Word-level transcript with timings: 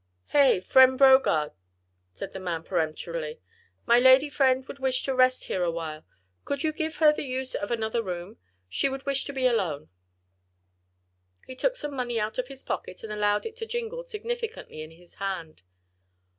"Hey! 0.29 0.61
friend 0.61 0.97
Brogard!" 0.97 1.51
said 2.11 2.33
the 2.33 2.39
young 2.39 2.45
man 2.45 2.63
peremptorily, 2.63 3.39
"my 3.85 3.99
lady 3.99 4.31
would 4.67 4.79
wish 4.79 5.03
to 5.03 5.13
rest 5.13 5.43
here 5.43 5.61
awhile. 5.61 6.07
Could 6.43 6.63
you 6.63 6.73
give 6.73 6.95
her 6.95 7.13
the 7.13 7.21
use 7.21 7.53
of 7.53 7.69
another 7.69 8.01
room? 8.01 8.39
She 8.67 8.89
would 8.89 9.05
wish 9.05 9.25
to 9.25 9.31
be 9.31 9.45
alone." 9.45 9.89
He 11.45 11.55
took 11.55 11.75
some 11.75 11.95
money 11.95 12.19
out 12.19 12.39
of 12.39 12.47
his 12.47 12.63
pocket, 12.63 13.03
and 13.03 13.13
allowed 13.13 13.45
it 13.45 13.55
to 13.57 13.67
jingle 13.67 14.03
significantly 14.03 14.81
in 14.81 14.89
his 14.89 15.13
hand. 15.21 15.61